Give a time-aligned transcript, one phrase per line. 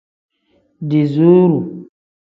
[0.89, 1.59] Diiziru.